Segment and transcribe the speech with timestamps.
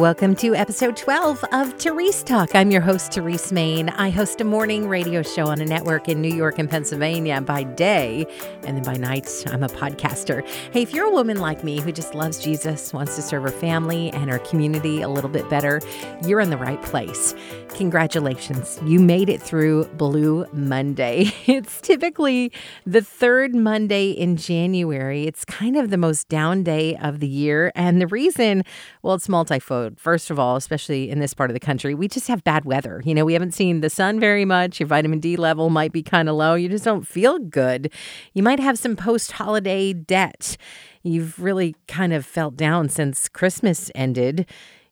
[0.00, 2.54] Welcome to episode 12 of Therese Talk.
[2.54, 3.90] I'm your host, Therese Main.
[3.90, 7.64] I host a morning radio show on a network in New York and Pennsylvania by
[7.64, 8.26] day,
[8.62, 10.42] and then by night, I'm a podcaster.
[10.72, 13.50] Hey, if you're a woman like me who just loves Jesus, wants to serve her
[13.50, 15.82] family and her community a little bit better,
[16.26, 17.34] you're in the right place.
[17.74, 21.30] Congratulations, you made it through Blue Monday.
[21.60, 22.52] It's typically
[22.86, 25.26] the third Monday in January.
[25.26, 28.62] It's kind of the most down day of the year, and the reason,
[29.02, 29.89] well, it's multifold.
[29.96, 33.02] First of all, especially in this part of the country, we just have bad weather.
[33.04, 34.80] You know, we haven't seen the sun very much.
[34.80, 36.54] Your vitamin D level might be kind of low.
[36.54, 37.92] You just don't feel good.
[38.34, 40.56] You might have some post holiday debt.
[41.02, 44.46] You've really kind of felt down since Christmas ended.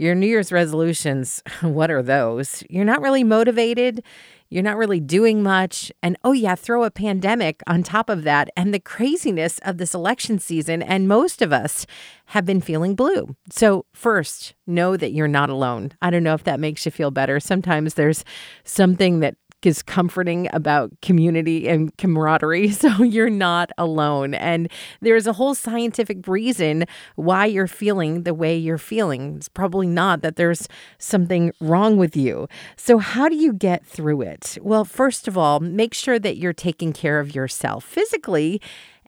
[0.00, 2.64] Your New Year's resolutions, what are those?
[2.70, 4.02] You're not really motivated.
[4.48, 5.92] You're not really doing much.
[6.02, 9.94] And oh, yeah, throw a pandemic on top of that and the craziness of this
[9.94, 10.82] election season.
[10.82, 11.84] And most of us
[12.26, 13.36] have been feeling blue.
[13.50, 15.92] So, first, know that you're not alone.
[16.00, 17.38] I don't know if that makes you feel better.
[17.38, 18.24] Sometimes there's
[18.64, 22.70] something that is comforting about community and camaraderie.
[22.80, 24.32] So you're not alone.
[24.32, 29.36] And there's a whole scientific reason why you're feeling the way you're feeling.
[29.36, 30.66] It's probably not that there's
[30.98, 32.48] something wrong with you.
[32.76, 34.56] So, how do you get through it?
[34.62, 38.62] Well, first of all, make sure that you're taking care of yourself physically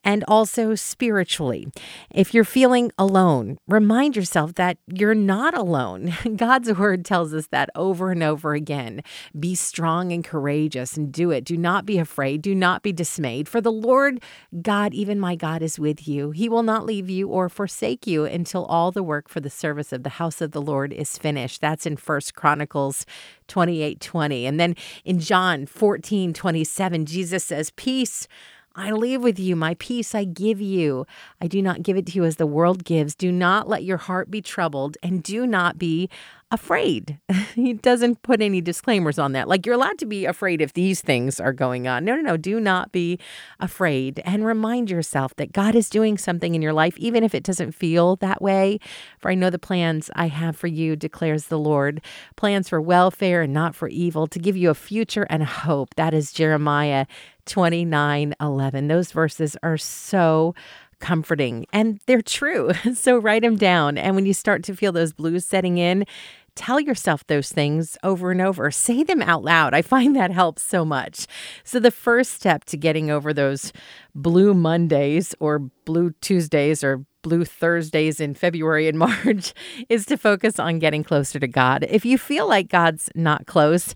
[0.05, 1.69] and also spiritually.
[2.11, 6.15] If you're feeling alone, remind yourself that you're not alone.
[6.37, 9.03] God's word tells us that over and over again.
[9.39, 11.45] Be strong and courageous and do it.
[11.45, 12.43] Do not be afraid.
[12.43, 13.49] Do not be dismayed.
[13.49, 14.23] For the Lord
[14.61, 16.33] God, even my God, is with you.
[16.33, 19.93] He will not leave you or forsake you until all the work for the service
[19.93, 21.61] of the house of the Lord is finished.
[21.61, 23.07] That's in First Chronicles
[23.49, 24.47] 28 20.
[24.47, 28.27] And then in John 14 27, Jesus says, Peace
[28.75, 31.07] I leave with you, my peace I give you.
[31.41, 33.15] I do not give it to you as the world gives.
[33.15, 36.09] Do not let your heart be troubled, and do not be
[36.53, 37.19] afraid.
[37.55, 39.49] he doesn't put any disclaimers on that.
[39.49, 42.05] Like you're allowed to be afraid if these things are going on.
[42.05, 42.37] No, no, no.
[42.37, 43.19] Do not be
[43.59, 47.43] afraid and remind yourself that God is doing something in your life, even if it
[47.43, 48.79] doesn't feel that way.
[49.19, 52.03] For I know the plans I have for you, declares the Lord
[52.37, 55.95] plans for welfare and not for evil, to give you a future and a hope.
[55.95, 57.07] That is Jeremiah
[57.47, 58.89] 29 11.
[58.89, 60.55] Those verses are so
[61.01, 62.71] comforting and they're true.
[62.95, 63.99] So write them down.
[63.99, 66.05] And when you start to feel those blues setting in,
[66.55, 68.71] tell yourself those things over and over.
[68.71, 69.75] Say them out loud.
[69.75, 71.27] I find that helps so much.
[71.65, 73.73] So, the first step to getting over those
[74.15, 79.55] blue Mondays or blue Tuesdays or blue Thursdays in February and March
[79.89, 81.87] is to focus on getting closer to God.
[81.89, 83.95] If you feel like God's not close,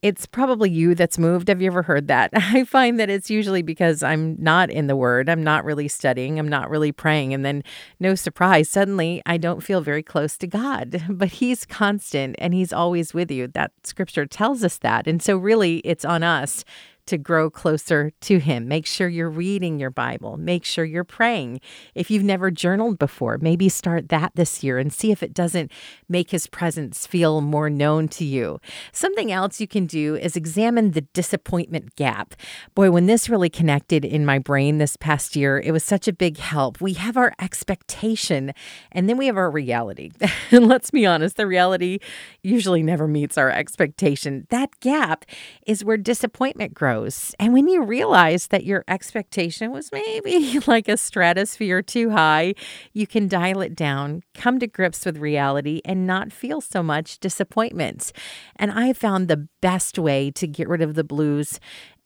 [0.00, 1.48] it's probably you that's moved.
[1.48, 2.30] Have you ever heard that?
[2.34, 5.28] I find that it's usually because I'm not in the Word.
[5.28, 6.38] I'm not really studying.
[6.38, 7.34] I'm not really praying.
[7.34, 7.64] And then,
[7.98, 11.02] no surprise, suddenly I don't feel very close to God.
[11.18, 13.48] But He's constant and He's always with you.
[13.48, 15.08] That scripture tells us that.
[15.08, 16.64] And so, really, it's on us
[17.08, 18.68] to grow closer to Him.
[18.68, 20.36] Make sure you're reading your Bible.
[20.36, 21.60] Make sure you're praying.
[21.94, 25.72] If you've never journaled before, maybe start that this year and see if it doesn't
[26.08, 28.60] make His presence feel more known to you.
[28.92, 32.34] Something else you can do is examine the disappointment gap.
[32.74, 36.12] Boy, when this really connected in my brain this past year, it was such a
[36.12, 36.80] big help.
[36.80, 38.52] We have our expectation
[38.92, 40.10] and then we have our reality.
[40.50, 42.00] and let's be honest, the reality
[42.42, 44.46] usually never meets our expectation.
[44.50, 45.24] That gap
[45.66, 46.97] is where disappointment grows
[47.38, 52.54] And when you realize that your expectation was maybe like a stratosphere too high,
[52.92, 57.18] you can dial it down, come to grips with reality, and not feel so much
[57.18, 58.12] disappointment.
[58.56, 61.60] And I found the best way to get rid of the blues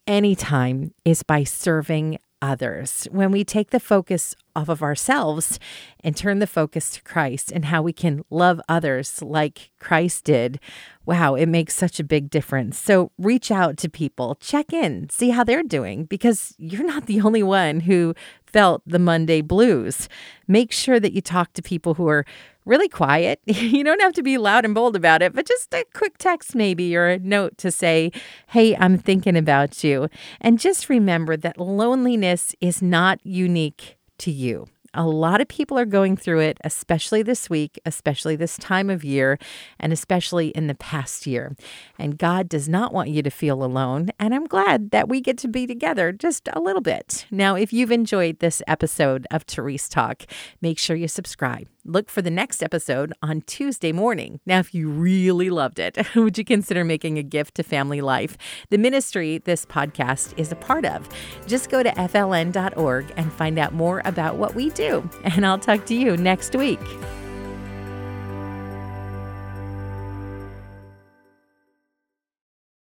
[0.06, 3.06] anytime is by serving others.
[3.10, 5.58] When we take the focus off of ourselves
[6.04, 10.60] and turn the focus to Christ and how we can love others like Christ did,
[11.04, 12.78] wow, it makes such a big difference.
[12.78, 17.20] So reach out to people, check in, see how they're doing, because you're not the
[17.20, 18.14] only one who
[18.46, 20.08] felt the Monday blues.
[20.46, 22.24] Make sure that you talk to people who are
[22.64, 23.40] really quiet.
[23.72, 26.54] You don't have to be loud and bold about it, but just a quick text,
[26.54, 28.12] maybe, or a note to say,
[28.48, 30.08] Hey, I'm thinking about you.
[30.40, 34.66] And just remember that loneliness is not unique to you.
[34.94, 39.02] A lot of people are going through it, especially this week, especially this time of
[39.04, 39.38] year,
[39.80, 41.56] and especially in the past year.
[41.98, 44.10] And God does not want you to feel alone.
[44.20, 47.24] And I'm glad that we get to be together just a little bit.
[47.30, 50.24] Now, if you've enjoyed this episode of Therese Talk,
[50.60, 51.68] make sure you subscribe.
[51.84, 54.38] Look for the next episode on Tuesday morning.
[54.46, 58.38] Now, if you really loved it, would you consider making a gift to Family Life,
[58.70, 61.08] the ministry this podcast is a part of?
[61.48, 65.08] Just go to fln.org and find out more about what we do.
[65.24, 66.78] And I'll talk to you next week.